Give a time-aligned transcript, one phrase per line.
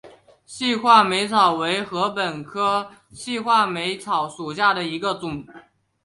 [0.47, 5.45] 细画眉草为禾本科细画眉草属下的一个种。